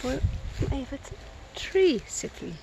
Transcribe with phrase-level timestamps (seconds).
[0.00, 0.18] boy
[0.88, 1.14] te
[1.52, 2.58] tree zitten.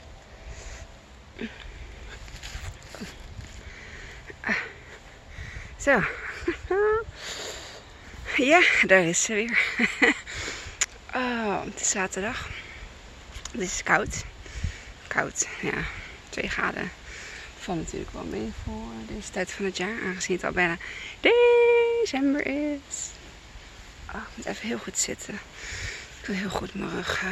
[5.77, 6.03] Zo.
[8.51, 9.59] ja, daar is ze weer.
[11.15, 12.49] oh, het is zaterdag.
[13.51, 14.23] Het is koud.
[15.07, 15.83] Koud, ja.
[16.29, 16.91] 2 graden.
[17.59, 20.01] Valt natuurlijk wel mee voor deze tijd van het jaar.
[20.05, 20.77] Aangezien het al bijna
[21.19, 23.09] december is.
[24.13, 25.39] Oh, ik moet even heel goed zitten.
[26.21, 27.23] Ik wil heel goed mijn rug,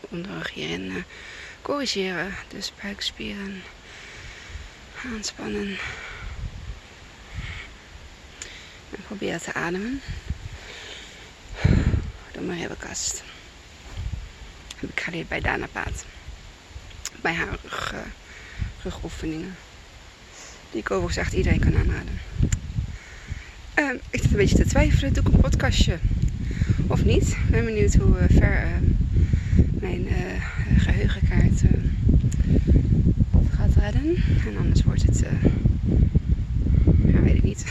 [0.00, 1.02] onderrug hierin uh,
[1.60, 2.34] corrigeren.
[2.48, 3.62] Dus buikspieren
[5.04, 5.78] aanspannen.
[8.90, 10.00] En probeer te ademen.
[12.32, 12.58] Door mijn.
[12.58, 12.72] Heb
[14.90, 16.04] ik geleerd bij Dana Paat.
[17.20, 17.94] Bij haar rug,
[18.82, 19.56] rugoefeningen.
[20.70, 22.20] Die ik overigens echt iedereen kan aanraden.
[23.78, 25.12] Uh, ik zit een beetje te twijfelen.
[25.12, 25.98] Doe ik een podcastje
[26.86, 27.28] of niet?
[27.28, 28.70] Ik ben benieuwd hoe uh, ver uh,
[29.80, 30.06] mijn
[30.78, 31.62] geheugenkaart
[33.50, 34.16] gaat redden.
[34.46, 35.24] En anders wordt het...
[37.06, 37.64] ja, weet ik niet.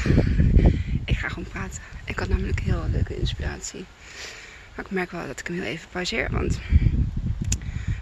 [1.05, 1.81] ik ga gewoon praten.
[2.05, 3.85] Ik had namelijk heel leuke inspiratie.
[4.75, 6.31] Maar ik merk wel dat ik hem heel even pauzeer.
[6.31, 6.59] Want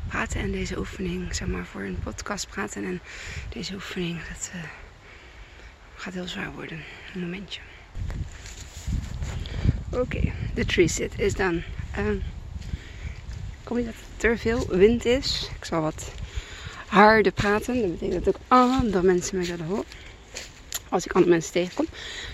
[0.08, 3.00] praten en deze oefening, zeg maar voor een podcast praten en
[3.50, 4.52] deze oefening, dat
[5.96, 6.80] gaat heel zwaar worden.
[7.14, 7.60] Een momentje.
[9.92, 11.64] Oké, de tree sit is dan.
[11.98, 12.06] Uh,
[13.64, 15.50] kom je dat er veel wind is?
[15.60, 16.12] Ik zal wat
[16.88, 17.82] harder praten.
[17.82, 19.86] Dat betekent dat ook andere mensen me zullen horen.
[20.90, 21.86] Als ik andere mensen tegenkom.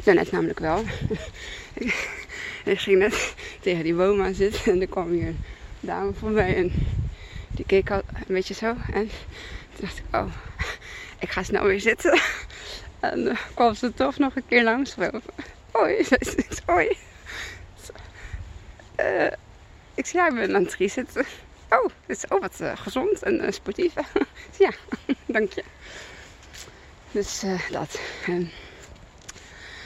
[0.04, 0.84] Daarnet namelijk wel.
[2.64, 5.44] ik ging net tegen die aan zitten en er kwam hier een
[5.80, 6.56] dame voorbij.
[6.56, 6.72] En
[7.52, 8.76] die keek al een beetje zo.
[8.94, 9.10] En
[9.76, 10.32] toen dacht ik, oh,
[11.20, 12.20] ik ga snel weer zitten.
[13.00, 14.96] En uh, kwam ze toch nog een keer langs.
[15.72, 16.06] Hoi,
[16.66, 16.98] hoi.
[19.00, 19.32] Uh,
[19.94, 21.28] ik zie, jij bent aan het.
[21.70, 23.94] Oh, dit is ook wat uh, gezond en uh, sportief.
[24.58, 24.72] ja,
[25.26, 25.64] dank je.
[27.12, 28.00] Dus dat.
[28.26, 28.52] En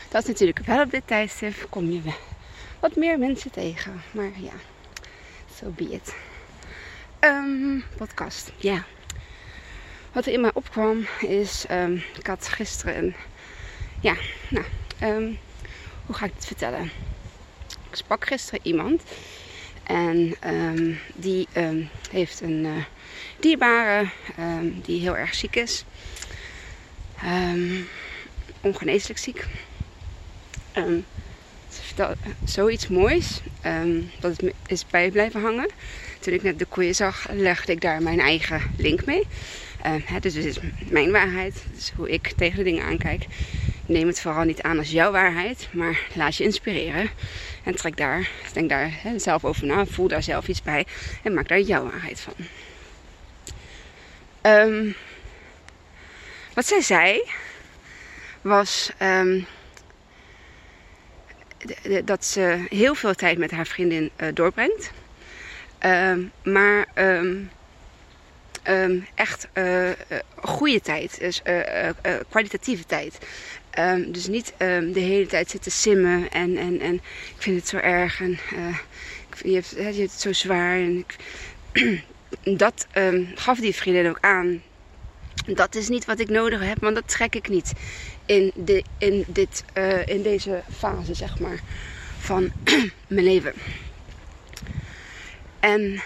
[0.10, 1.68] dat is natuurlijk wel op dit tijdstip.
[1.70, 2.02] Kom je
[2.80, 4.02] wat meer mensen tegen.
[4.12, 4.54] Maar ja,
[5.56, 6.16] so be it.
[7.20, 8.84] Um, podcast, ja.
[10.12, 13.16] Wat er in mij opkwam is, um, ik had gisteren een,
[14.00, 14.16] ja,
[14.50, 14.66] nou,
[16.06, 16.92] hoe ga ik het vertellen?
[17.90, 19.04] Ik sprak gisteren iemand
[19.84, 20.36] en
[21.16, 21.48] die
[22.12, 22.84] heeft een uh,
[23.40, 24.10] dierbare
[24.84, 25.84] die heel erg ziek is,
[28.62, 29.46] ongeneeslijk ziek.
[31.70, 33.42] ze vertelde zoiets moois,
[34.20, 35.70] dat het is bij blijven hangen
[36.20, 39.24] toen ik net de koeien zag, legde ik daar mijn eigen link mee.
[39.82, 40.58] Hè, dus dit is
[40.90, 41.64] mijn waarheid.
[41.76, 43.26] Dus hoe ik tegen de dingen aankijk.
[43.90, 47.10] Neem het vooral niet aan als jouw waarheid, maar laat je inspireren.
[47.64, 50.86] En trek daar, denk daar zelf over na, voel daar zelf iets bij
[51.24, 52.34] en maak daar jouw waarheid van.
[54.42, 54.96] Um,
[56.54, 57.30] wat zij zei
[58.42, 59.46] was um,
[62.06, 64.92] dat ze heel veel tijd met haar vriendin uh, doorbrengt.
[65.86, 66.88] Um, maar
[69.16, 69.90] echt uh,
[70.36, 71.20] goede tijd.
[71.20, 71.42] Dus
[72.30, 73.18] kwalitatieve tijd.
[74.08, 76.94] Dus niet de hele tijd zitten simmen en, en, en
[77.36, 78.40] ik vind het zo erg en
[79.44, 80.78] je, hebt, je het zo zwaar.
[80.78, 81.06] En
[82.64, 82.88] dat
[83.36, 84.62] gaf die vriendin ook aan.
[85.46, 87.74] Dat is niet wat ik nodig heb, want dat trek ik niet
[88.26, 89.64] in, de, in, dit,
[90.06, 91.60] in deze fase, zeg maar,
[92.20, 92.52] van
[93.08, 93.54] mijn leven.
[95.60, 96.02] En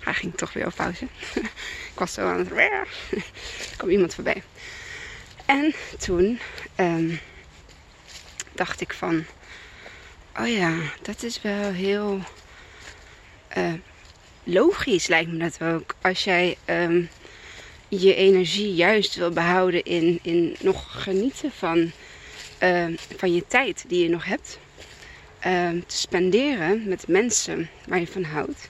[0.00, 1.04] hij ging toch weer op pauze.
[1.92, 2.50] ik was zo aan het.
[2.58, 2.86] er
[3.76, 4.42] kwam iemand voorbij.
[5.50, 6.38] En toen
[6.76, 7.20] um,
[8.52, 9.24] dacht ik van.
[10.40, 12.20] Oh ja, dat is wel heel
[13.56, 13.72] uh,
[14.44, 15.94] logisch, lijkt me dat ook.
[16.02, 17.08] Als jij um,
[17.88, 21.90] je energie juist wil behouden in, in nog genieten van,
[22.62, 22.86] uh,
[23.16, 24.58] van je tijd die je nog hebt.
[25.38, 28.68] Ehm, te spenderen met mensen waar je van houdt.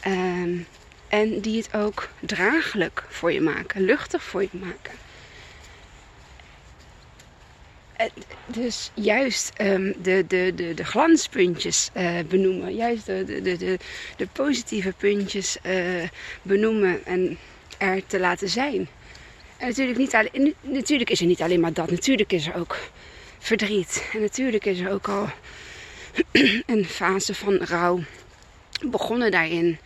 [0.00, 0.56] Ehm,
[1.08, 5.03] en die het ook draaglijk voor je maken, luchtig voor je maken.
[8.46, 12.74] Dus juist um, de, de, de, de glanspuntjes uh, benoemen.
[12.74, 13.78] Juist de, de, de,
[14.16, 16.02] de positieve puntjes uh,
[16.42, 17.38] benoemen en
[17.78, 18.88] er te laten zijn.
[19.56, 21.90] En natuurlijk, niet alleen, natuurlijk is er niet alleen maar dat.
[21.90, 22.76] Natuurlijk is er ook
[23.38, 24.08] verdriet.
[24.12, 25.28] En natuurlijk is er ook al
[26.66, 28.00] een fase van rouw
[28.90, 29.78] begonnen daarin.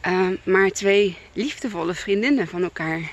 [0.00, 3.12] Ehm, maar twee liefdevolle vriendinnen van elkaar.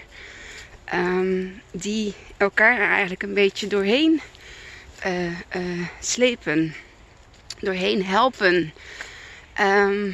[0.94, 4.22] Um, die elkaar eigenlijk een beetje doorheen
[5.06, 6.75] uh, uh, slepen.
[7.60, 8.74] Doorheen helpen.
[9.54, 10.12] Ehm,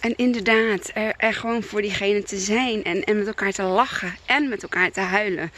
[0.00, 4.14] en inderdaad, er, er, gewoon voor diegene te zijn en, en met elkaar te lachen
[4.26, 5.52] en met elkaar te huilen.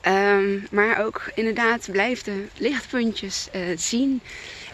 [0.00, 4.20] Ehm, maar ook inderdaad blijf de lichtpuntjes uh, zien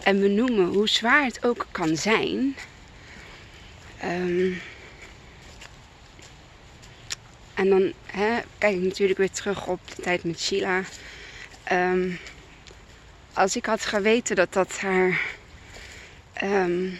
[0.03, 2.55] en benoemen hoe zwaar het ook kan zijn.
[4.03, 4.61] Um,
[7.57, 10.83] en dan hè, kijk ik natuurlijk weer terug op de tijd met Sheila.
[11.71, 12.19] Um,
[13.33, 15.21] als ik had geweten dat dat haar.
[16.43, 16.99] Um,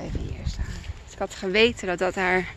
[0.00, 0.64] even hier staan.
[1.04, 2.54] Als ik had geweten dat dat haar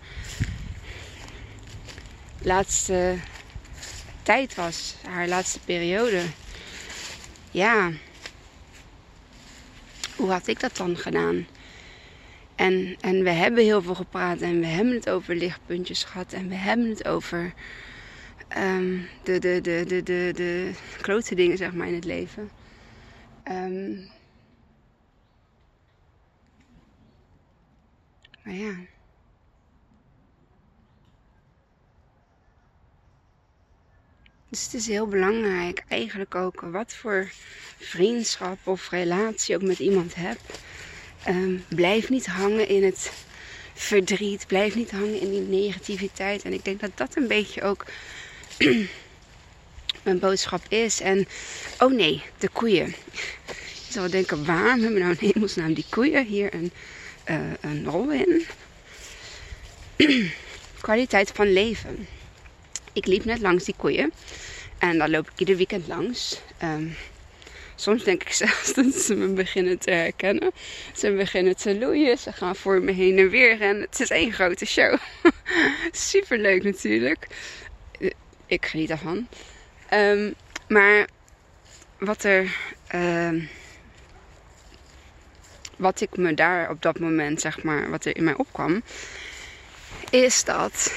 [2.37, 3.15] laatste
[4.23, 6.21] tijd was, haar laatste periode.
[7.51, 7.91] Ja,
[10.15, 11.47] hoe had ik dat dan gedaan?
[12.57, 16.47] En, en we hebben heel veel gepraat en we hebben het over lichtpuntjes gehad en
[16.47, 17.53] we hebben het over
[18.57, 20.31] um, de, de, de, de,
[21.03, 22.49] de, dingen zeg maar in het leven.
[23.51, 24.09] Um,
[28.43, 28.75] maar ja.
[34.49, 37.27] Dus het is heel belangrijk eigenlijk ook wat voor
[37.79, 40.65] vriendschap of relatie ook met iemand hebt
[41.29, 43.11] Um, blijf niet hangen in het
[43.73, 44.47] verdriet.
[44.47, 46.43] Blijf niet hangen in die negativiteit.
[46.43, 47.85] En ik denk dat dat een beetje ook
[50.03, 50.99] mijn boodschap is.
[50.99, 51.27] En
[51.79, 52.95] oh nee, de koeien.
[53.87, 56.71] Je zal denken, waarom hebben we nou in hemelsnaam die koeien hier een,
[57.29, 58.45] uh, een rol in?
[60.81, 62.07] Kwaliteit van leven.
[62.93, 64.11] Ik liep net langs die koeien.
[64.77, 66.41] En daar loop ik ieder weekend langs.
[66.63, 66.95] Um,
[67.79, 70.51] Soms denk ik zelfs dat ze me beginnen te herkennen.
[70.95, 73.87] Ze beginnen te loeien, ze gaan voor me heen en weer rennen.
[73.89, 74.97] Het is één grote show.
[75.91, 77.27] Super leuk natuurlijk.
[77.99, 78.09] Eh,
[78.45, 79.27] ik geniet ervan.
[79.93, 80.33] Um,
[80.67, 81.07] maar
[81.97, 82.55] wat er.
[82.95, 83.43] Uh,
[85.75, 88.81] wat ik me daar op dat moment, zeg maar, wat er in mij opkwam,
[90.09, 90.93] is dat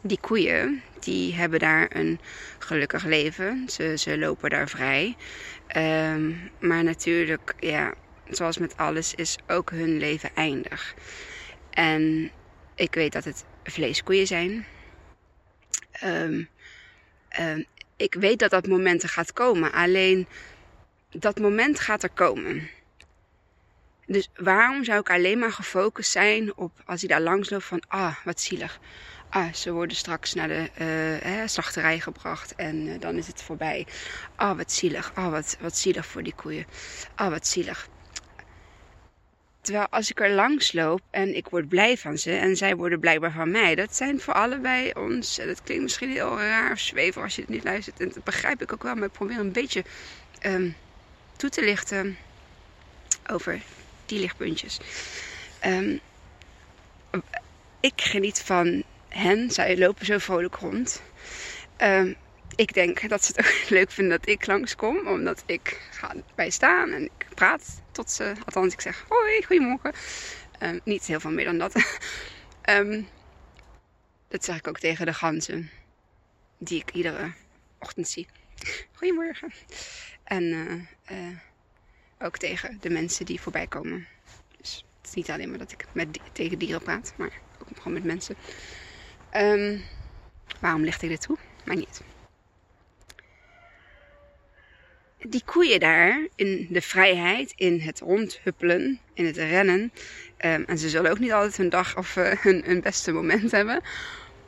[0.00, 2.20] die koeien, die hebben daar een
[2.58, 3.68] gelukkig leven.
[3.68, 5.16] Ze, ze lopen daar vrij.
[5.66, 7.94] Ehm, maar natuurlijk, ja,
[8.30, 10.94] zoals met alles, is ook hun leven eindig.
[11.70, 12.30] En
[12.74, 14.66] ik weet dat het vleeskoeien zijn.
[15.92, 16.44] Ehm,
[17.28, 17.62] ehm,
[17.96, 19.72] ik weet dat dat moment er gaat komen.
[19.72, 20.26] Alleen
[21.10, 22.68] dat moment gaat er komen.
[24.06, 27.82] Dus waarom zou ik alleen maar gefocust zijn op als hij daar langs loopt van
[27.88, 28.80] ah, wat zielig
[29.28, 30.70] ah, ze worden straks naar de
[31.24, 33.86] uh, slachterij gebracht en uh, dan is het voorbij.
[34.36, 35.12] Ah, wat zielig.
[35.14, 36.66] Ah, wat, wat zielig voor die koeien.
[37.14, 37.88] Ah, wat zielig.
[39.60, 43.00] Terwijl als ik er langs loop en ik word blij van ze en zij worden
[43.00, 45.36] blijkbaar van mij, dat zijn voor allebei ons.
[45.36, 48.00] Dat klinkt misschien heel raar of zweven als je het niet luistert.
[48.00, 49.84] En dat begrijp ik ook wel, maar ik probeer een beetje
[50.42, 50.76] um,
[51.36, 52.16] toe te lichten
[53.26, 53.62] over
[54.06, 54.78] die lichtpuntjes.
[55.66, 56.00] Um,
[57.80, 59.50] ik geniet van hen.
[59.50, 61.02] Zij lopen zo vrolijk rond.
[61.82, 62.14] Uh,
[62.56, 65.06] ik denk dat ze het ook leuk vinden dat ik langskom.
[65.06, 68.32] Omdat ik ga bij staan en ik praat tot ze.
[68.44, 69.92] Althans, ik zeg hoi, goedemorgen.
[70.62, 72.00] Uh, niet heel veel meer dan dat.
[72.70, 73.08] um,
[74.28, 75.70] dat zeg ik ook tegen de ganzen.
[76.58, 77.32] Die ik iedere
[77.78, 78.26] ochtend zie.
[78.92, 79.52] Goedemorgen.
[80.24, 80.44] En
[81.10, 81.36] uh,
[82.18, 84.06] ook tegen de mensen die voorbij komen.
[84.60, 87.12] Dus het is niet alleen maar dat ik met, tegen dieren praat.
[87.16, 88.36] Maar ook gewoon met mensen.
[89.36, 89.84] Um,
[90.60, 91.36] waarom licht ik dit toe?
[91.64, 92.00] Maar niet.
[95.18, 99.80] Die koeien daar in de vrijheid, in het rondhuppelen, in het rennen.
[99.80, 103.80] Um, en ze zullen ook niet altijd hun dag of uh, hun, beste moment hebben.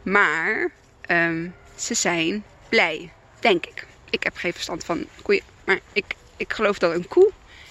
[0.03, 0.71] Maar
[1.11, 3.87] um, ze zijn blij, denk ik.
[4.11, 5.43] Ik heb geen verstand van koeien.
[5.65, 6.05] Maar ik,
[6.37, 7.31] ik geloof dat een koe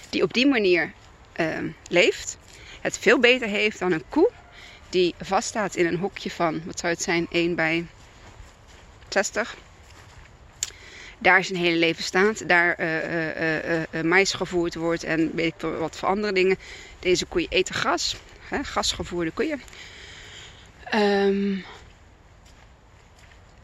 [0.10, 0.94] die op die manier
[1.88, 2.38] leeft,
[2.82, 4.30] het veel beter heeft dan een koe
[4.89, 7.86] die vaststaat in een hokje van, wat zou het zijn, 1 bij
[9.10, 9.58] 60.
[11.17, 16.08] Daar zijn hele leven staat, daar uh, mais gevoerd wordt en weet ik wat voor
[16.08, 16.58] andere dingen.
[17.00, 18.15] Deze koeien eten gras,
[18.48, 19.62] hè, gasgevoerde koeien.
[20.96, 21.65] Um,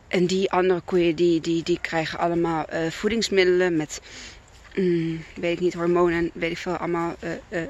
[0.07, 4.01] en die andere koeien die, die, die krijgen allemaal voedingsmiddelen met,
[4.75, 7.15] mm, weet ik niet, hormonen, weet ik veel, allemaal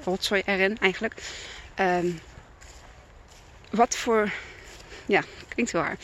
[0.03, 1.13] rotzooi erin eigenlijk.
[1.79, 2.19] Um,
[3.75, 4.31] wat voor,
[5.05, 5.97] ja, klinkt wel raar.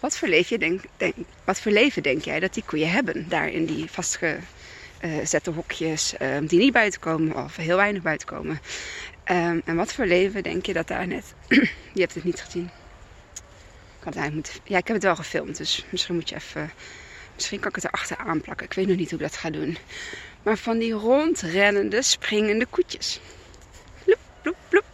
[0.00, 1.14] Wat voor, leven denk, denk,
[1.44, 6.46] wat voor leven denk jij dat die koeien hebben daar in die vastgezette hokjes um,
[6.46, 8.60] die niet buiten komen of heel weinig buiten komen?
[9.30, 11.34] Um, en wat voor leven denk je dat daar net,
[11.94, 12.70] je hebt het niet gezien.
[14.06, 16.70] Ik ja, ik heb het wel gefilmd, dus misschien moet je even,
[17.34, 18.66] misschien kan ik het erachter aanplakken.
[18.66, 19.78] Ik weet nog niet hoe ik dat ga doen.
[20.42, 23.20] maar van die rondrennende, springende koetjes.
[24.04, 24.84] Loep, loep, loep.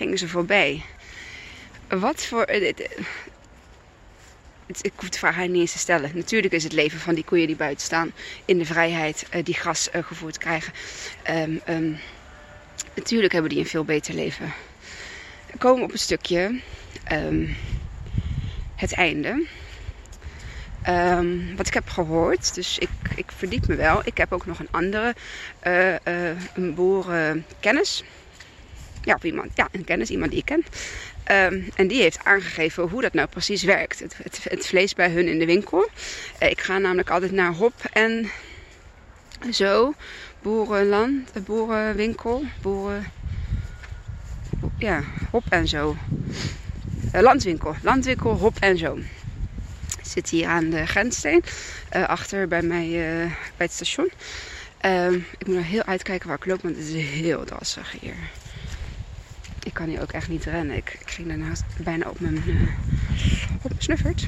[0.00, 0.82] Gingen ze voorbij.
[1.88, 2.42] Wat voor.
[2.42, 2.68] eh,
[4.80, 6.10] ik hoef de vraag niet eens te stellen.
[6.14, 8.12] Natuurlijk is het leven van die koeien die buiten staan
[8.44, 10.72] in de vrijheid, eh, die gras eh, gevoerd krijgen.
[11.22, 11.92] Ehm, ehm,
[12.94, 14.52] natuurlijk hebben die een veel beter leven.
[15.58, 16.60] Komen op een stukje
[17.04, 17.46] ehm,
[18.76, 19.46] het einde.
[21.56, 24.00] Wat ik heb gehoord, dus ik, ik verdiep me wel.
[24.04, 25.14] Ik heb ook nog een andere
[25.66, 28.04] uh, uh, boerenkennis.
[29.04, 30.64] Ja, iemand, ja, een kennis, iemand die ik ken.
[31.30, 33.98] Um, en die heeft aangegeven hoe dat nou precies werkt.
[33.98, 35.88] Het, het, vlees bij hun in de winkel.
[36.42, 38.30] Uh, ik ga namelijk altijd naar Hop en
[39.52, 39.94] zo.
[40.42, 42.44] Boerenland, boerenwinkel.
[42.62, 43.06] Boeren.
[44.78, 45.96] Ja, Hop en zo.
[47.12, 47.74] landwinkel.
[47.82, 48.98] Landwinkel, Hop en zo
[50.02, 51.42] zit hier aan de grenssteen.
[51.96, 52.88] Uh, achter bij mij
[53.56, 54.10] bij het station.
[54.84, 58.14] Uh, ik moet nog heel uitkijken waar ik loop, want het is heel drassig hier.
[59.62, 60.76] Ik kan hier ook echt niet rennen.
[60.76, 62.60] Ik, ik ging daarnaast bijna op mijn, uh,
[63.62, 64.26] op snuffert.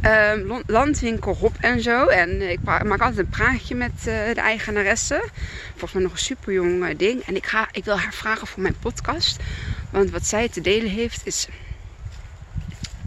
[0.00, 2.06] Ehm, landwinkel Hop en zo.
[2.06, 5.28] En ik maak altijd een praatje met uh, de eigenaresse.
[5.70, 7.20] Volgens mij nog een super jong ding.
[7.20, 9.42] En ik, ga, ik wil haar vragen voor mijn podcast.
[9.90, 11.48] Want wat zij te delen heeft is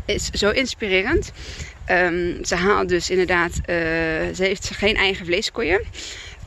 [0.05, 1.31] is zo inspirerend.
[1.91, 5.81] Um, ze haalt dus inderdaad, ze heeft geen eigen vleeskoeien.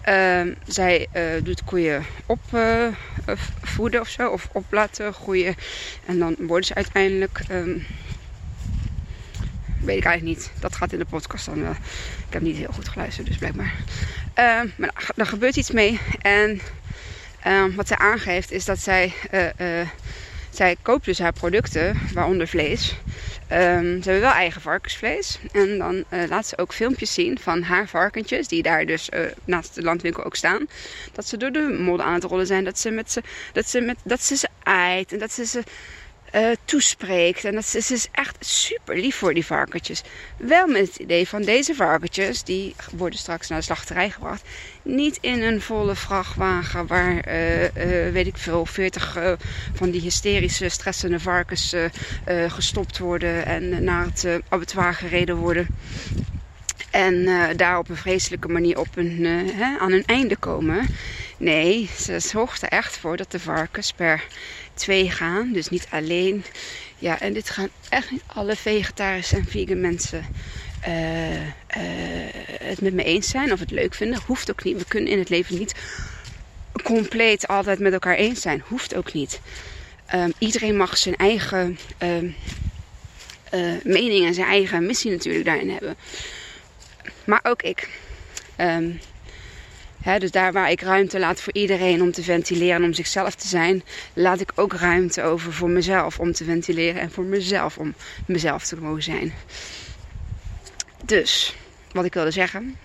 [0.08, 5.54] Uh, zij uh, doet koeien opvoeden of zo, of op laten groeien.
[6.06, 7.86] En dan worden ze uiteindelijk, um,
[9.80, 10.52] weet ik eigenlijk niet.
[10.60, 11.70] Dat gaat in de podcast dan wel.
[12.26, 13.74] Ik heb niet heel goed geluisterd, dus blijkbaar.
[14.38, 16.00] Uh, maar er gebeurt iets mee.
[16.20, 16.60] En
[17.74, 19.12] wat zij aangeeft is dat zij,
[20.54, 22.96] zij koopt dus haar producten, waaronder vlees.
[23.52, 25.38] Um, ze hebben wel eigen varkensvlees.
[25.52, 29.20] En dan uh, laat ze ook filmpjes zien van haar varkentjes, die daar dus uh,
[29.44, 30.66] naast de landwinkel ook staan.
[31.12, 32.64] Dat ze door de modder aan het rollen zijn.
[32.64, 35.12] Dat ze, met ze, dat ze, met, dat ze ze eit.
[35.12, 35.62] En dat ze ze
[36.34, 37.44] uh, toespreekt.
[37.44, 40.02] En dat is, is echt super lief voor die varkentjes.
[40.36, 44.42] Wel met het idee van deze varkentjes, die worden straks naar de slachterij gebracht.
[44.82, 49.36] Niet in een volle vrachtwagen waar, uh, uh, weet ik veel, 40
[49.72, 51.74] van die hysterische, stressende varkens
[52.48, 55.66] gestopt worden en naar het abattoir gereden worden.
[56.90, 59.24] En daar op een vreselijke manier op een,
[59.54, 60.86] hè, aan hun einde komen.
[61.42, 64.24] Nee, ze zorgt er echt voor dat de varkens per
[64.82, 65.52] twee gaan.
[65.52, 66.44] Dus niet alleen.
[66.98, 70.24] Ja, en dit gaan echt niet alle vegetarische en vegan mensen
[70.88, 71.42] uh, uh,
[72.62, 74.20] het met me eens zijn of het leuk vinden.
[74.26, 74.78] Hoeft ook niet.
[74.78, 75.74] We kunnen in het leven niet
[76.82, 78.62] compleet altijd met elkaar eens zijn.
[78.66, 79.40] Hoeft ook niet.
[80.14, 82.34] Um, iedereen mag zijn eigen um,
[83.54, 85.96] uh, mening en zijn eigen missie natuurlijk daarin hebben.
[87.24, 87.88] Maar ook ik.
[88.60, 89.00] Um,
[90.18, 93.48] Dus daar waar ik ruimte laat voor iedereen om te ventileren en om zichzelf te
[93.48, 93.82] zijn,
[94.12, 97.94] laat ik ook ruimte over voor mezelf om te ventileren en voor mezelf om
[98.26, 99.34] mezelf te mogen zijn.
[101.04, 101.54] Dus,
[101.92, 102.76] wat ik wilde zeggen.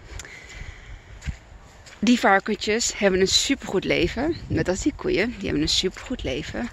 [1.99, 4.35] Die varkentjes hebben een supergoed leven.
[4.47, 5.29] Net als die koeien.
[5.29, 6.69] Die hebben een supergoed leven.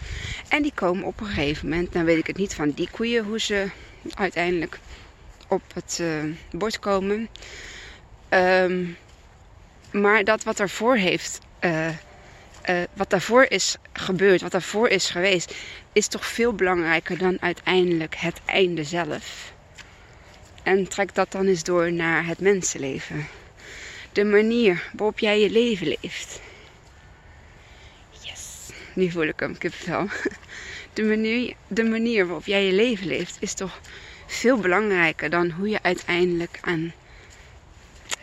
[0.49, 1.93] En die komen op een gegeven moment.
[1.93, 3.67] Dan weet ik het niet van die koeien hoe ze
[4.15, 4.79] uiteindelijk
[5.49, 7.29] op het uh, bord komen.
[8.31, 8.97] Um,
[9.95, 11.95] maar dat wat daarvoor heeft, uh, uh,
[12.93, 15.55] wat daarvoor is gebeurd, wat daarvoor is geweest,
[15.93, 19.53] is toch veel belangrijker dan uiteindelijk het einde zelf.
[20.63, 23.27] En trek dat dan eens door naar het mensenleven.
[24.13, 26.41] De manier waarop jij je leven leeft.
[28.21, 30.09] Yes, nu voel ik hem, kipvel.
[30.93, 33.81] De manier, de manier waarop jij je leven leeft is toch
[34.27, 36.93] veel belangrijker dan hoe je uiteindelijk aan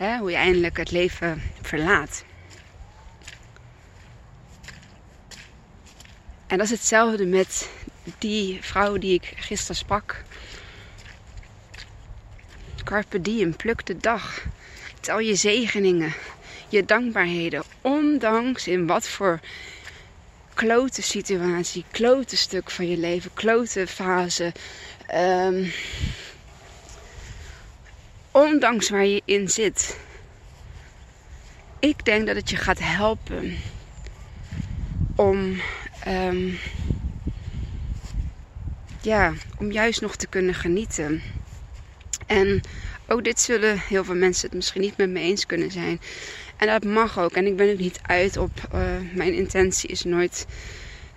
[0.02, 2.24] Hoe je eindelijk het leven verlaat.
[6.46, 7.70] En dat is hetzelfde met
[8.18, 10.22] die vrouw die ik gisteren sprak.
[12.84, 14.44] Carpe diem, pluk de dag.
[15.00, 16.14] Tel je zegeningen,
[16.68, 17.62] je dankbaarheden.
[17.80, 19.40] Ondanks in wat voor
[20.54, 24.52] klote situatie, klote stuk van je leven, klote fase.
[25.14, 25.72] Um,
[28.32, 29.98] ondanks waar je in zit.
[31.78, 33.56] Ik denk dat het je gaat helpen
[35.16, 35.60] om,
[36.08, 36.58] um,
[39.00, 41.22] ja, om juist nog te kunnen genieten.
[42.26, 42.60] En
[43.06, 46.00] ook dit zullen heel veel mensen het misschien niet met me eens kunnen zijn.
[46.56, 47.32] En dat mag ook.
[47.32, 48.50] En ik ben ook niet uit op.
[48.74, 48.80] Uh,
[49.14, 50.46] mijn intentie is nooit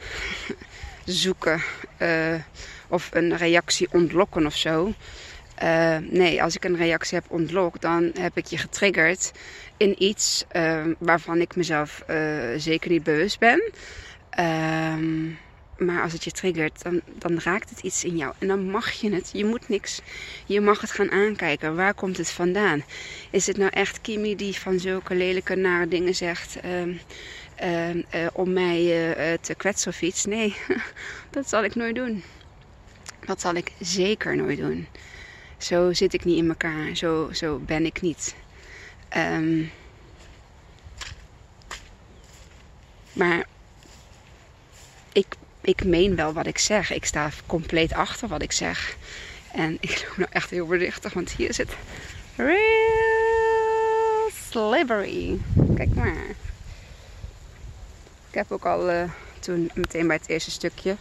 [1.06, 1.62] zoeken
[2.02, 2.36] uh,
[2.88, 4.94] of een reactie ontlokken of zo.
[5.64, 9.32] Uh, nee, als ik een reactie heb ontlokt, dan heb ik je getriggerd
[9.78, 12.16] in iets uh, waarvan ik mezelf uh,
[12.58, 13.72] zeker niet bewust ben.
[14.30, 15.26] Ehm,
[15.78, 18.34] maar als het je triggert, dan, dan raakt het iets in jou.
[18.40, 19.30] En dan mag je het.
[19.34, 20.02] Je moet niks.
[20.46, 21.76] Je mag het gaan aankijken.
[21.76, 22.84] Waar komt het vandaan?
[23.30, 26.58] Is het nou echt Kimi die van zulke lelijke, nare dingen zegt...
[26.66, 28.84] Uh, om mij
[29.42, 30.26] te kwetsen of iets?
[30.26, 30.56] Nee,
[31.30, 32.24] dat zal ik nooit doen.
[33.26, 34.88] Dat zal ik zeker nooit doen.
[35.58, 36.96] Zo zit ik niet in elkaar.
[36.96, 38.36] Zo, zo ben ik niet.
[39.18, 39.72] Um,
[43.14, 43.46] maar
[45.12, 46.92] ik, ik meen wel wat ik zeg.
[46.92, 48.98] Ik sta compleet achter wat ik zeg.
[49.52, 51.76] En ik doe nou echt heel voorzichtig, want hier het
[52.36, 55.40] real slippery.
[55.76, 56.26] Kijk maar.
[58.30, 59.04] Ik heb ook al uh,
[59.40, 60.96] toen meteen bij het eerste stukje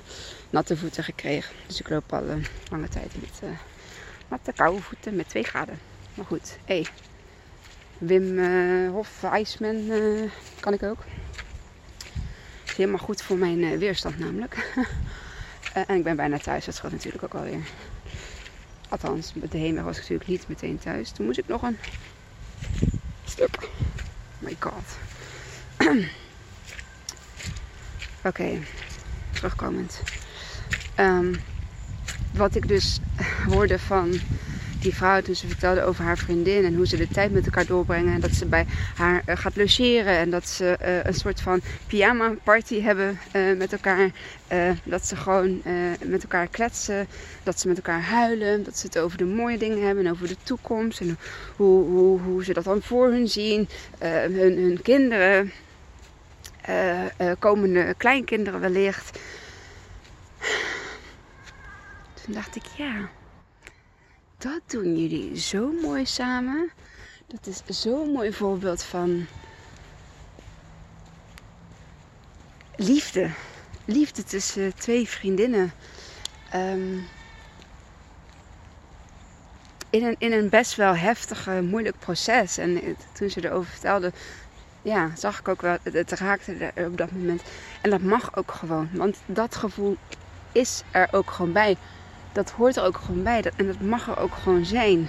[0.50, 1.54] natte voeten gekregen.
[1.66, 3.50] Dus ik loop al een lange tijd met uh,
[4.28, 5.78] natte koude voeten met 2 graden.
[6.14, 6.74] Maar goed, hé.
[6.74, 6.86] Hey.
[7.98, 10.98] Wim uh, Hof, Iceman uh, kan ik ook.
[12.64, 14.72] Is helemaal goed voor mijn uh, weerstand namelijk.
[15.86, 17.62] en ik ben bijna thuis, dat gaat natuurlijk ook alweer.
[18.88, 21.10] Althans, met de heenweg was ik natuurlijk niet meteen thuis.
[21.10, 21.78] Toen moest ik nog een
[23.24, 23.56] stuk.
[23.62, 23.70] Oh
[24.38, 24.98] my god.
[28.24, 28.58] Oké,
[29.32, 30.02] terugkomend.
[30.98, 31.40] Um,
[32.32, 33.00] wat ik dus
[33.48, 34.20] hoorde van
[34.84, 37.66] die vrouw toen ze vertelde over haar vriendin en hoe ze de tijd met elkaar
[37.66, 38.14] doorbrengen.
[38.14, 41.60] En dat ze bij haar uh, gaat logeren en dat ze uh, een soort van
[41.86, 44.10] pyjama party hebben uh, met elkaar.
[44.84, 45.62] dat ze gewoon
[46.04, 47.06] met elkaar kletsen,
[47.42, 50.28] dat ze met elkaar huilen, dat ze het over de mooie dingen hebben en over
[50.28, 51.00] de toekomst.
[51.00, 51.18] En
[51.56, 53.68] hoe, hoe, hoe ze dat dan voor hun zien,
[53.98, 55.52] hun, hun kinderen,
[57.38, 59.18] komende kleinkinderen wellicht.
[62.24, 63.08] Toen dacht ik, ja,
[64.38, 66.70] dat doen jullie zo mooi samen.
[67.26, 69.26] Dat is zo'n mooi voorbeeld van
[72.76, 73.30] liefde.
[73.84, 75.72] Liefde tussen twee vriendinnen.
[76.54, 77.06] Um,
[79.90, 82.58] in, een, in een best wel heftige, moeilijk proces.
[82.58, 84.12] En toen ze erover vertelde,
[84.82, 87.42] ja, zag ik ook wel, het raakte er op dat moment.
[87.80, 89.96] En dat mag ook gewoon, want dat gevoel
[90.52, 91.76] is er ook gewoon bij
[92.34, 93.42] dat hoort er ook gewoon bij.
[93.42, 95.08] Dat, en dat mag er ook gewoon zijn.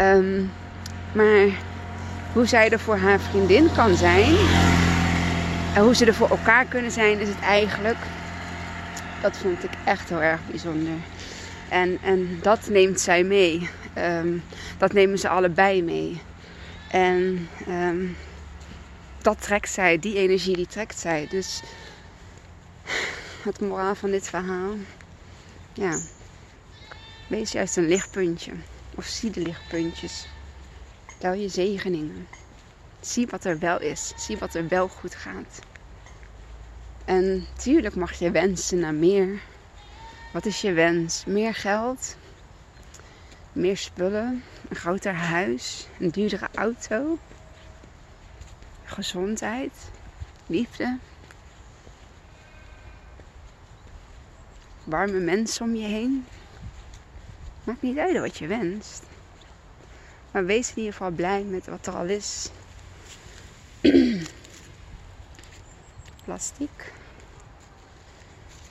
[0.00, 0.52] Um,
[1.12, 1.46] maar
[2.32, 4.34] hoe zij er voor haar vriendin kan zijn.
[5.74, 7.98] En hoe ze er voor elkaar kunnen zijn, is het eigenlijk.
[9.22, 10.94] Dat vond ik echt heel erg bijzonder.
[11.68, 13.68] En, en dat neemt zij mee.
[13.98, 14.42] Um,
[14.78, 16.22] dat nemen ze allebei mee.
[16.90, 18.16] En um,
[19.22, 21.26] dat trekt zij, die energie die trekt zij.
[21.30, 21.62] Dus
[23.42, 24.70] het moraal van dit verhaal.
[25.72, 25.98] Ja,
[27.26, 28.52] Wees juist een lichtpuntje.
[28.94, 30.26] Of zie de lichtpuntjes.
[31.18, 32.28] Tel je zegeningen.
[33.00, 34.12] Zie wat er wel is.
[34.16, 35.58] Zie wat er wel goed gaat.
[37.04, 39.40] En tuurlijk mag je wensen naar meer.
[40.32, 41.24] Wat is je wens?
[41.24, 42.16] Meer geld?
[43.52, 44.44] Meer spullen?
[44.68, 45.86] Een groter huis?
[45.98, 47.18] Een duurdere auto?
[48.84, 49.72] Gezondheid?
[50.46, 50.98] Liefde?
[54.84, 56.26] Warme mensen om je heen?
[57.64, 59.02] Maakt niet uit wat je wenst.
[60.30, 62.50] Maar wees in ieder geval blij met wat er al is.
[66.24, 66.92] Plastic.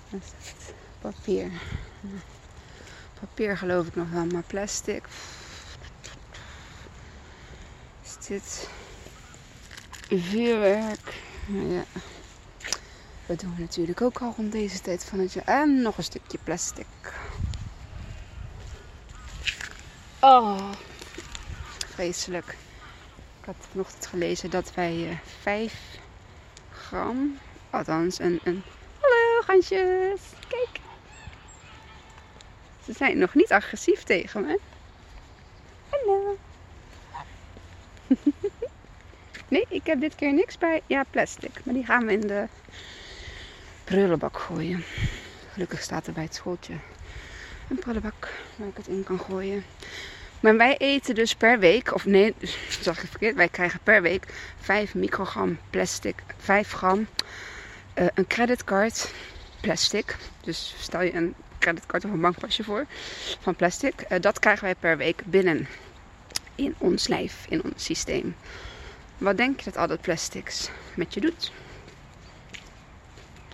[0.10, 0.74] Wat is?
[1.00, 1.52] Papier.
[3.20, 5.04] Papier geloof ik nog wel, maar plastic.
[8.04, 8.70] Is dit
[10.10, 11.14] vuurwerk?
[11.48, 11.84] Ja.
[13.26, 15.46] Dat doen we natuurlijk ook al rond deze tijd van het jaar.
[15.46, 16.86] En nog een stukje plastic.
[20.24, 20.72] Oh,
[21.88, 22.48] vreselijk.
[23.40, 25.74] Ik had vanochtend gelezen dat wij uh, eh, 5
[26.72, 27.38] gram,
[27.70, 28.64] althans een, een...
[29.00, 30.80] Hallo gansjes, kijk.
[32.86, 34.60] Ze zijn nog niet agressief tegen me.
[35.90, 36.38] Hallo.
[39.48, 40.82] nee, ik heb dit keer niks bij.
[40.88, 41.66] Ja, plastic.
[41.66, 42.48] Maar die gaan we in de
[43.84, 44.84] prullenbak gooien.
[45.52, 46.74] Gelukkig staat er bij het schooltje
[47.72, 49.64] een prullenbak waar ik het in kan gooien.
[50.40, 52.36] Maar wij eten dus per week, of nee,
[52.70, 54.26] zeg ik verkeerd, wij krijgen per week
[54.60, 57.08] 5 microgram plastic, 5 gram
[57.96, 59.14] uh, een creditcard
[59.62, 60.18] plastic.
[60.42, 62.86] Dus stel je een creditcard of een bankpasje voor
[63.40, 64.06] van plastic.
[64.10, 65.68] Uh, dat krijgen wij per week binnen
[66.56, 68.36] in ons lijf, in ons systeem.
[69.18, 71.52] Wat denk je dat al dat plastics met je doet?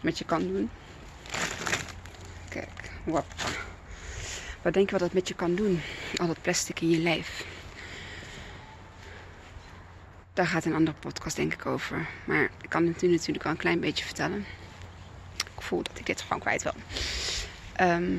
[0.02, 0.70] Met je kan doen?
[2.50, 3.26] Kijk, wap
[4.68, 5.82] Wat denk je wat dat met je kan doen?
[6.16, 7.46] Al dat plastic in je lijf.
[10.34, 12.08] Daar gaat een andere podcast denk ik over.
[12.26, 14.46] Maar ik kan het nu natuurlijk al een klein beetje vertellen.
[15.56, 16.74] Ik voel dat ik dit gewoon kwijt wil.
[17.74, 18.18] Ehm,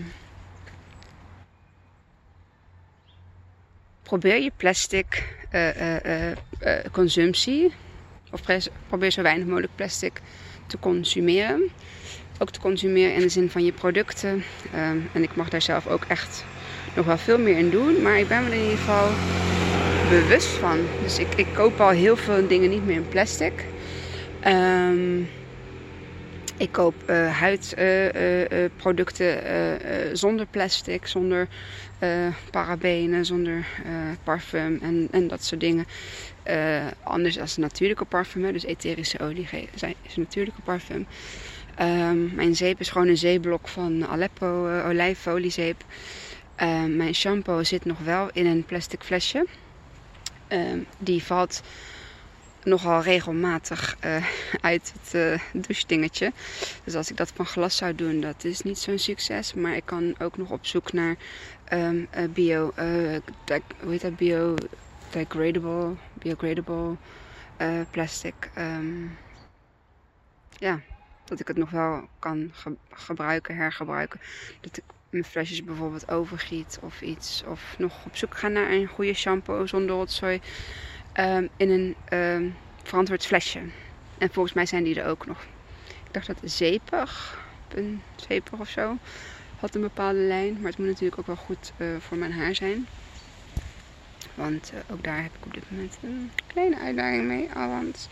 [4.02, 6.36] probeer je plastic uh, uh,
[6.92, 7.72] consumptie,
[8.30, 8.40] of
[8.86, 10.20] probeer zo weinig mogelijk plastic
[10.66, 11.70] te consumeren.
[12.38, 14.44] Ook te consumeren in de zin van je producten.
[14.74, 16.44] Um, en ik mag daar zelf ook echt
[16.96, 18.02] nog wel veel meer in doen.
[18.02, 19.08] Maar ik ben me er in ieder geval
[20.10, 20.78] bewust van.
[21.02, 23.64] Dus ik, ik koop al heel veel dingen niet meer in plastic.
[24.46, 25.28] Um,
[26.56, 29.78] ik koop uh, huidproducten uh, uh,
[30.12, 31.48] zonder plastic, zonder
[32.50, 33.66] parabenen, zonder
[34.24, 35.86] parfum en, en dat soort dingen.
[37.02, 41.06] anders als natuurlijke parfum, dus etherische olie is een natuurlijke parfum.
[41.80, 45.84] Um, mijn zeep is gewoon een zeeblok van Aleppo olijfoliezeep.
[46.56, 49.46] Um, mijn shampoo zit nog wel in een plastic flesje.
[50.48, 51.62] Um, die valt
[52.64, 54.26] nogal regelmatig uh,
[54.60, 56.32] uit het uh, douchedingetje.
[56.84, 59.54] Dus als ik dat van glas zou doen, dat is niet zo'n succes.
[59.54, 61.16] Maar ik kan ook nog op zoek naar
[62.30, 63.22] bio, hoe
[63.90, 64.54] heet dat, bio
[65.10, 66.96] degradable, biodegradable
[67.90, 68.50] plastic.
[70.58, 70.80] Ja,
[71.28, 74.20] dat ik het nog wel kan ge gebruiken, hergebruiken.
[74.60, 77.42] Dat ik mijn flesjes bijvoorbeeld overgiet of iets.
[77.46, 80.40] Of nog op zoek ga naar een goede shampoo zonder rotzooi.
[81.14, 83.60] Um, in een um, verantwoord flesje.
[84.18, 85.42] En volgens mij zijn die er ook nog.
[86.04, 87.40] Ik dacht dat zeepig,
[87.74, 88.96] een zeepig of zo,
[89.58, 90.52] had een bepaalde lijn.
[90.52, 92.86] Maar het moet natuurlijk ook wel goed uh, voor mijn haar zijn.
[94.34, 97.48] Want uh, ook daar heb ik op dit moment een kleine uitdaging mee.
[97.54, 98.08] Want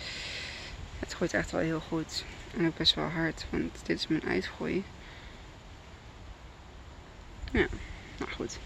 [0.98, 2.24] het groeit echt wel heel goed.
[2.56, 4.84] En ook best wel hard, want dit is mijn uitgroei.
[7.52, 7.66] Ja,
[8.18, 8.58] nou goed.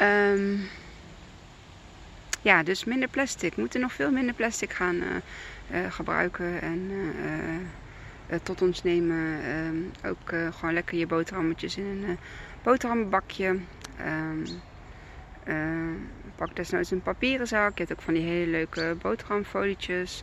[0.00, 0.68] Um,
[2.42, 3.54] ja, dus minder plastic.
[3.54, 5.04] We moeten nog veel minder plastic gaan uh,
[5.70, 6.90] uh, gebruiken en
[8.30, 9.42] uh, tot ons nemen.
[9.42, 12.18] Ehm, ook gewoon lekker je boterhammetjes in een
[12.62, 13.58] boterhambakje.
[14.06, 14.44] Um,
[16.36, 17.78] pak desnoods een papieren zak.
[17.78, 20.22] Je hebt ook van die hele leuke boterhamfolietjes.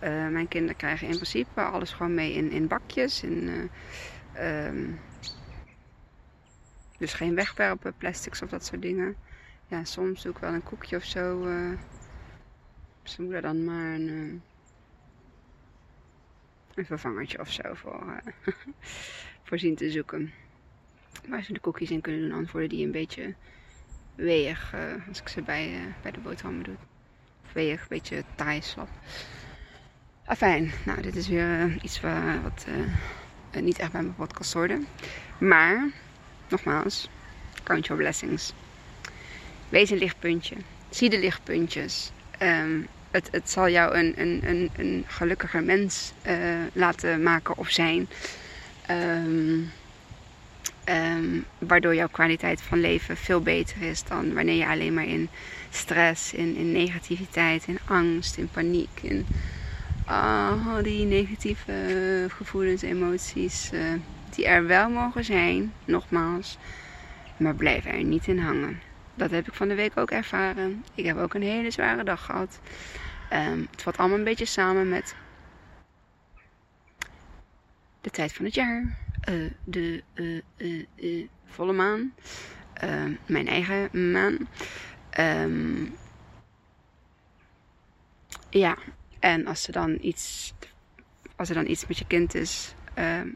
[0.00, 3.22] Mijn kinderen krijgen in principe alles gewoon mee in, in bakjes.
[3.22, 3.70] In,
[4.40, 5.00] um,
[6.98, 9.16] dus geen wegwerpen, plastics of dat soort dingen
[9.66, 11.46] ja, soms doe ik wel een koekje of zo.
[11.46, 11.78] Uh,
[13.02, 14.42] ze moeten dan maar een,
[16.74, 18.54] een vervangertje of zo voor, uh,
[19.44, 20.32] voor zien te zoeken.
[21.28, 23.34] Waar ze de koekjes in kunnen doen, anders worden die een beetje
[24.14, 24.74] weeg
[25.08, 26.76] als ik ze bij, bij de boterhammen doe.
[27.52, 28.88] Weeg, een beetje taai slap.
[30.26, 32.66] Afijn, nou dit is weer iets waar, wat
[33.62, 34.80] niet echt bij mijn podcast hoorde.
[35.38, 35.90] Maar,
[36.48, 37.08] nogmaals,
[37.62, 38.52] count your blessings.
[39.68, 40.56] Wees een lichtpuntje.
[40.90, 42.10] Zie de lichtpuntjes.
[42.42, 46.12] Um, het, het, zal jou een, een, een, een gelukkiger mens
[46.72, 48.08] laten maken of zijn.
[48.90, 49.70] Um,
[50.88, 55.28] um, waardoor jouw kwaliteit van leven veel beter is dan wanneer je alleen maar in
[55.70, 59.26] stress, in, in negativiteit, in angst, in paniek, in
[60.08, 63.92] uh, die negatieve gevoelens, emoties, uh,
[64.34, 66.58] die er wel mogen zijn, nogmaals,
[67.36, 68.80] maar blijf er niet in hangen.
[69.14, 70.84] Dat heb ik van de week ook ervaren.
[70.94, 72.60] Ik heb ook een hele zware dag gehad.
[73.32, 75.14] Um, het valt allemaal een beetje samen met
[78.00, 78.96] de tijd van het jaar.
[79.30, 80.02] Uh, de
[81.46, 82.14] volle maan.
[82.74, 84.48] Ehm, mijn eigen maan.
[85.20, 85.94] Um,
[88.50, 88.76] ja,
[89.24, 90.54] en als er dan iets,
[91.36, 92.74] als er dan iets met je kind is,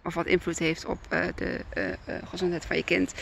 [0.02, 0.98] of wat invloed heeft op
[1.34, 1.60] de
[2.24, 3.14] gezondheid van je kind,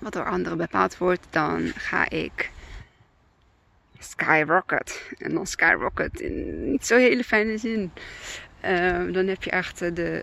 [0.00, 2.50] wat door anderen bepaald wordt, dan ga ik
[3.98, 5.10] skyrocket.
[5.18, 7.92] En dan skyrocket in niet zo hele fijne zin.
[8.64, 10.22] Uh, dan heb je echt de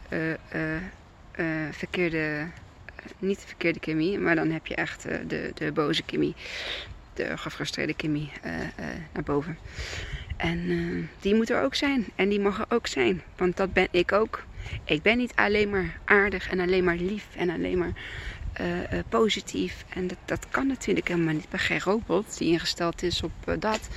[1.72, 2.48] verkeerde,
[3.20, 6.36] niet de verkeerde chemie, maar dan heb je echt de, de boze chemie,
[7.14, 8.32] de gefrustreerde chemie
[9.14, 9.58] naar boven.
[10.38, 12.06] En die moet er ook zijn.
[12.16, 13.22] En die mag er ook zijn.
[13.36, 14.46] Want dat ben ik ook.
[14.86, 17.94] Ik ben niet alleen maar aardig en alleen maar lief en alleen maar
[19.10, 19.86] positief.
[19.90, 21.50] En dat, dat kan natuurlijk helemaal niet.
[21.50, 23.90] Ben geen robot die ingesteld is op dat.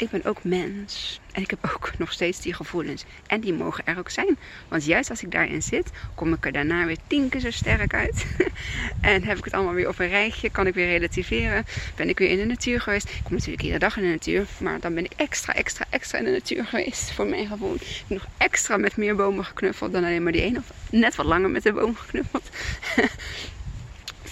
[0.00, 1.20] Ik ben ook mens.
[1.32, 3.04] En ik heb ook nog steeds die gevoelens.
[3.26, 4.38] En die mogen er ook zijn.
[4.68, 7.94] Want juist als ik daarin zit, kom ik er daarna weer tien keer zo sterk
[7.94, 8.26] uit.
[9.00, 10.50] en heb ik het allemaal weer op een rijtje.
[10.50, 11.64] Kan ik weer relativeren.
[11.96, 13.08] Ben ik weer in de natuur geweest.
[13.08, 14.46] Ik kom natuurlijk iedere dag in de natuur.
[14.58, 17.12] Maar dan ben ik extra, extra, extra in de natuur geweest.
[17.12, 17.74] Voor mijn gevoel.
[17.74, 20.58] Ik heb nog extra met meer bomen geknuffeld dan alleen maar die ene.
[20.58, 22.50] Of net wat langer met de bomen geknuffeld.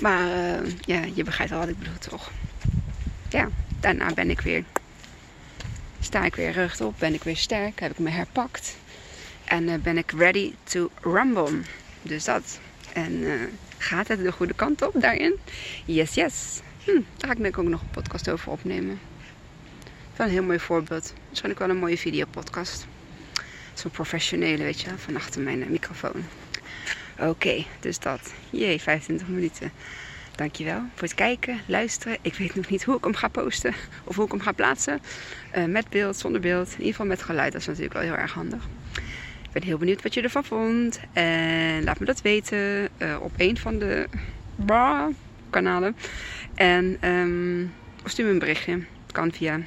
[0.00, 2.31] Maar uh, ja, je begrijpt al wat ik bedoel, toch?
[3.28, 3.48] Ja,
[3.81, 4.64] daarna ben ik weer...
[6.00, 8.76] Sta ik weer rechtop, ben ik weer sterk, heb ik me herpakt.
[9.44, 11.61] En uh, ben ik ready to rumble.
[12.02, 12.61] Dus dat.
[12.92, 13.40] En uh,
[13.78, 15.38] gaat het de goede kant op daarin?
[15.84, 16.61] Yes, yes.
[16.84, 19.00] Hm, daar ga ik denk ik ook nog een podcast over opnemen.
[20.16, 21.14] Wel een heel mooi voorbeeld.
[21.28, 22.87] Misschien ook wel een mooie videopodcast.
[23.74, 26.24] Zo'n professionele, weet je, van achter mijn microfoon.
[27.18, 28.32] Oké, dus dat.
[28.50, 29.72] Jee, 25 minuten.
[30.38, 32.16] Dankjewel voor het kijken, luisteren.
[32.22, 33.74] Ik weet nog niet hoe ik hem ga posten
[34.05, 35.01] of hoe ik hem ga plaatsen.
[35.57, 36.68] Uh, met beeld, zonder beeld.
[36.68, 37.53] In ieder geval met geluid.
[37.53, 38.68] Dat is natuurlijk wel heel erg handig.
[39.42, 41.01] Ik ben heel benieuwd wat je ervan vond.
[41.12, 44.09] En laat me dat weten uh, op een van de
[45.51, 45.96] kanalen.
[46.55, 47.72] En um,
[48.05, 48.83] stuur me een berichtje.
[49.12, 49.61] Kan via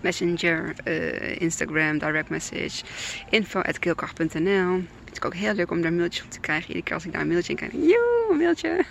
[0.00, 2.84] Messenger, uh, Instagram, direct message,
[3.30, 3.60] info
[5.16, 6.66] is ook heel leuk om daar een mailtje op te krijgen.
[6.66, 8.84] Iedere keer als ik daar een mailtje in krijg, joe, een mailtje.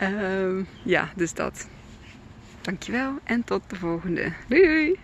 [0.00, 1.68] um, ja, dus dat.
[2.60, 4.32] Dankjewel en tot de volgende.
[4.48, 4.62] Doei!
[4.62, 4.98] doei.